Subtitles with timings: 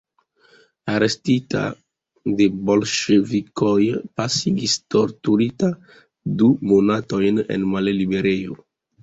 [0.91, 1.59] Arestita
[2.39, 3.75] de bolŝevikoj
[4.21, 5.71] pasigis, torturita,
[6.41, 8.61] du monatojn en malliberejo.